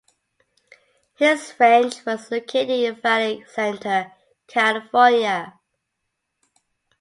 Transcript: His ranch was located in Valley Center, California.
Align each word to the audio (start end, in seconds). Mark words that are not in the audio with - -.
His 1.13 1.53
ranch 1.59 2.03
was 2.07 2.31
located 2.31 2.71
in 2.71 2.95
Valley 2.95 3.45
Center, 3.47 4.11
California. 4.47 5.59